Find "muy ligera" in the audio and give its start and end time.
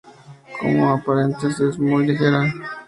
1.77-2.51